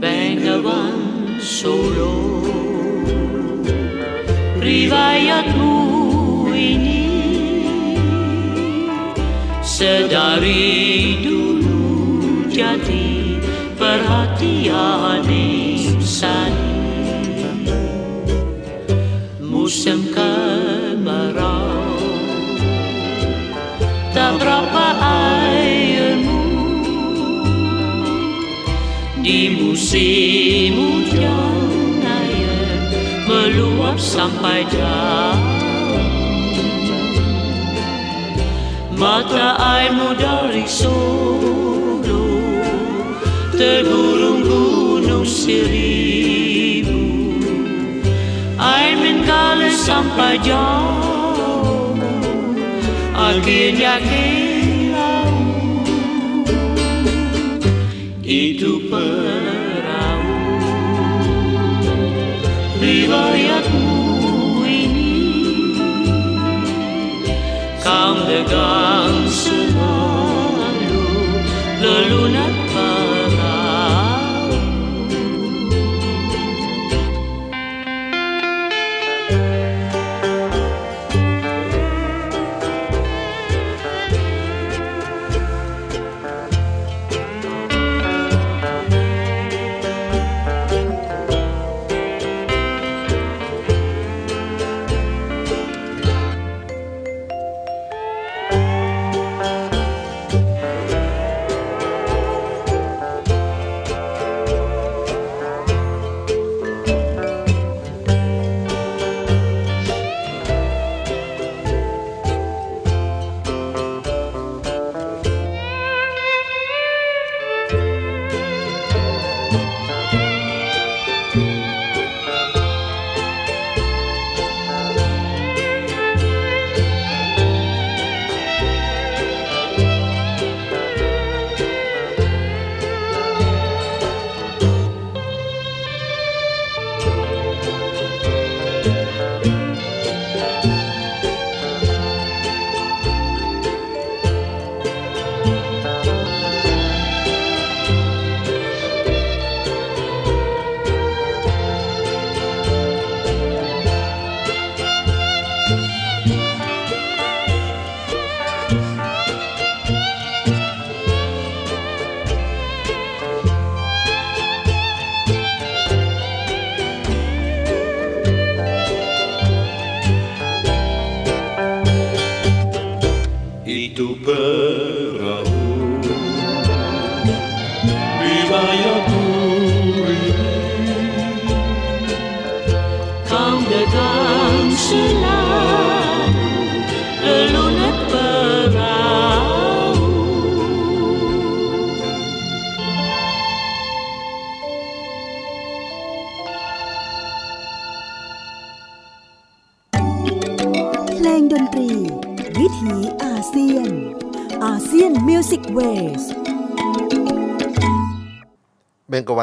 [0.00, 0.82] เบงกวั
[1.52, 1.58] โซ
[1.92, 2.00] โล
[4.66, 5.46] rivaia
[6.50, 7.06] ini
[9.62, 13.05] sedari dulu jadi
[13.96, 16.76] perhatian insani
[19.40, 21.96] Musim kemarau.
[24.14, 26.44] Tak berapa airmu.
[29.24, 32.78] Di musim hujan air
[33.26, 35.40] meluap sampai jauh.
[38.94, 41.45] Mata airmu dari Solo
[43.56, 47.00] Tergurung gunung seribu
[48.60, 51.96] Air mengalir sampai jauh,
[53.16, 54.28] Akhirnya ke
[54.92, 56.44] laut
[58.26, 60.36] itu perahu
[62.76, 63.96] riwayatmu
[64.66, 65.16] ini,
[67.80, 71.06] kau pegang selalu
[71.78, 72.65] lelunak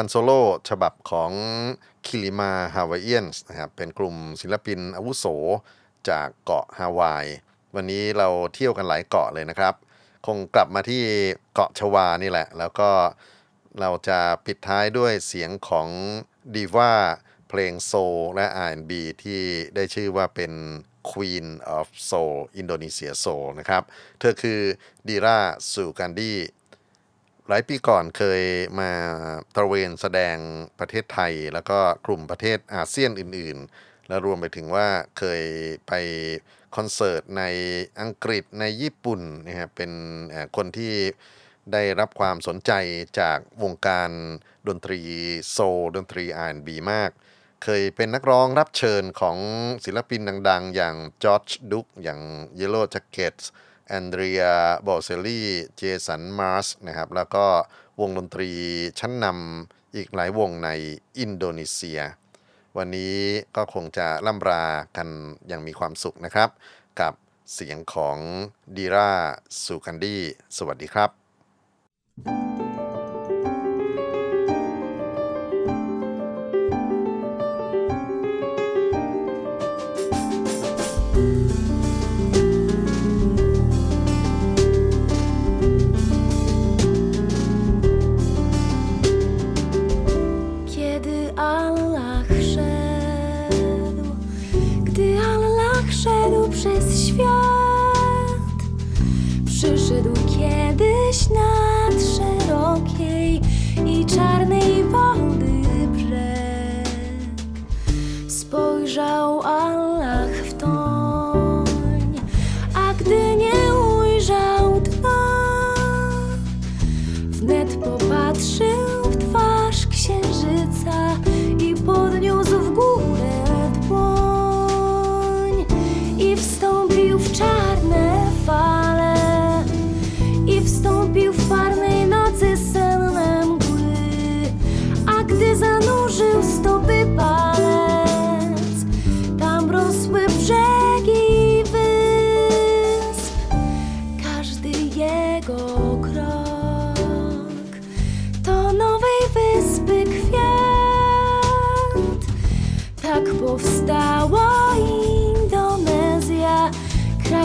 [0.04, 0.40] ันโซโล่
[0.70, 1.32] ฉบับของ
[2.06, 5.26] Kilima Hawaiians นะครับเป็นกลุ่มศิลปินอาวุโส
[6.08, 7.26] จากเกาะฮาวาย
[7.74, 9.74] วันนี้เราเที่ยวกันหลายเกาะเลยนะครับ
[10.26, 11.02] คงกลับมาที่
[11.54, 12.90] เกาะชวานี่แหละ แล้วก็
[13.80, 15.88] เราจะปิดท้ายด้วยเสียงของ
[16.54, 16.92] ดีว่า
[17.48, 18.92] เพลง soul และ R&B
[19.22, 19.42] ที่
[19.74, 20.52] ได้ชื่อว่าเป็น
[21.10, 21.46] Queen
[21.78, 23.82] of Soul อินโดนีเซีย soul นะครับ
[24.20, 24.60] เธอคือ
[25.08, 25.38] ดีรา
[25.72, 26.32] สูกันดี
[27.48, 28.42] หลายปีก่อนเคย
[28.80, 28.90] มา
[29.54, 30.36] ตระเวนแสดง
[30.78, 34.88] ประเทศไทย แล้วก็กลุ่มประเทศอาเซียนอื่น ๆ และรวมไปถึงว่า
[35.18, 35.42] เคย
[35.88, 35.92] ไป
[36.76, 37.42] คอนเสิร์ตใน
[38.00, 39.92] อังกฤษในญี่ปุ่นนะครับเป็น
[40.56, 40.94] คนที่
[41.72, 42.72] ได้รับความสนใจ
[43.20, 44.10] จากวงการ
[44.68, 45.00] ดนตรี
[45.50, 47.10] โซลดนตรี R&B มาก
[47.64, 49.36] เคยเป็นนักร้องรับเชิญของ
[49.84, 52.20] ศิลปินดัง ๆ อย่างจอร์จดุกอย่าง
[52.60, 54.42] Yellow Jackets แแอนเดรีย
[54.86, 57.46] บอเซลลี่ เจสัน มาร์สนะครับ แล้วก็
[58.00, 58.50] วงดนตรี
[58.98, 60.70] ชั้นนำอีกหลายวงใน
[61.18, 62.00] อินโดนีเซีย
[62.76, 63.16] วันนี้
[63.56, 64.64] ก็คงจะล่ำรา
[64.96, 65.08] กัน
[65.48, 66.50] อย่างมีความสุขนะครับ
[67.00, 67.14] กับ
[67.54, 68.18] เสียงของ
[68.76, 69.10] ดีรา
[69.64, 70.16] สุกันดี
[70.56, 71.10] สวัสดีครับ
[72.16, 72.43] thank you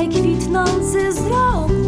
[0.07, 1.78] kwitnący z roku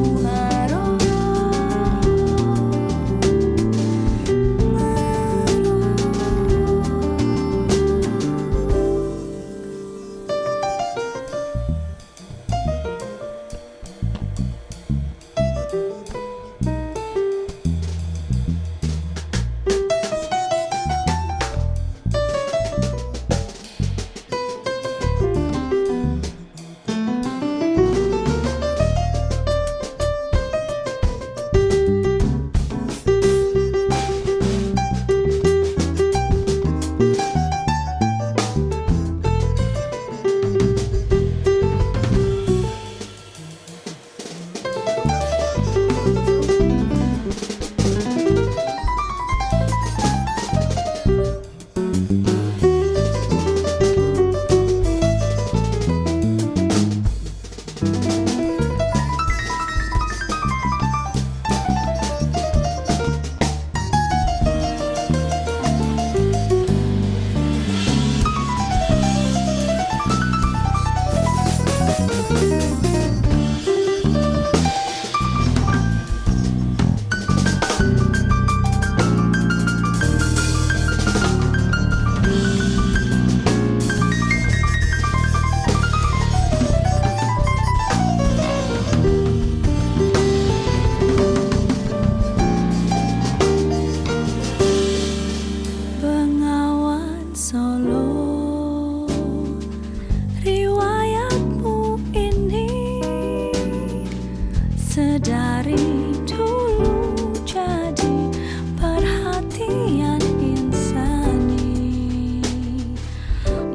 [105.19, 108.31] dari dulu jadi
[108.79, 112.39] perhatian insani.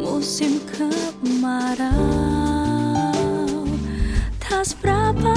[0.00, 1.92] Musim kemarau
[4.40, 5.35] tas berapa